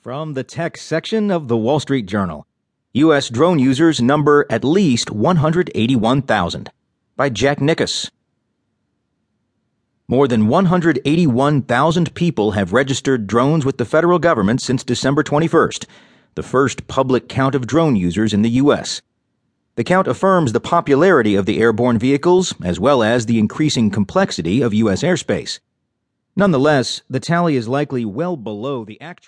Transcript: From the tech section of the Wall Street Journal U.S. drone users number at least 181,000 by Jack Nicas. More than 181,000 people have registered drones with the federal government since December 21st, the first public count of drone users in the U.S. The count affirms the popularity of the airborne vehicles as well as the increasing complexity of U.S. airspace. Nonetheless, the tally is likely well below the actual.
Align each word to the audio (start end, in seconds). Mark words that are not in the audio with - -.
From 0.00 0.34
the 0.34 0.44
tech 0.44 0.76
section 0.76 1.28
of 1.28 1.48
the 1.48 1.56
Wall 1.56 1.80
Street 1.80 2.06
Journal 2.06 2.46
U.S. 2.92 3.28
drone 3.28 3.58
users 3.58 4.00
number 4.00 4.46
at 4.48 4.62
least 4.62 5.10
181,000 5.10 6.70
by 7.16 7.28
Jack 7.28 7.60
Nicas. 7.60 8.08
More 10.06 10.28
than 10.28 10.46
181,000 10.46 12.14
people 12.14 12.52
have 12.52 12.72
registered 12.72 13.26
drones 13.26 13.64
with 13.64 13.78
the 13.78 13.84
federal 13.84 14.20
government 14.20 14.62
since 14.62 14.84
December 14.84 15.24
21st, 15.24 15.86
the 16.36 16.44
first 16.44 16.86
public 16.86 17.28
count 17.28 17.56
of 17.56 17.66
drone 17.66 17.96
users 17.96 18.32
in 18.32 18.42
the 18.42 18.50
U.S. 18.50 19.02
The 19.74 19.82
count 19.82 20.06
affirms 20.06 20.52
the 20.52 20.60
popularity 20.60 21.34
of 21.34 21.44
the 21.44 21.60
airborne 21.60 21.98
vehicles 21.98 22.54
as 22.62 22.78
well 22.78 23.02
as 23.02 23.26
the 23.26 23.40
increasing 23.40 23.90
complexity 23.90 24.62
of 24.62 24.72
U.S. 24.74 25.02
airspace. 25.02 25.58
Nonetheless, 26.36 27.02
the 27.10 27.18
tally 27.18 27.56
is 27.56 27.66
likely 27.66 28.04
well 28.04 28.36
below 28.36 28.84
the 28.84 29.00
actual. 29.00 29.26